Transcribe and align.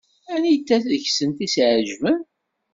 Anita 0.33 0.75
deg-sent 0.85 1.37
i 1.45 1.47
s-iɛeǧben? 1.53 2.19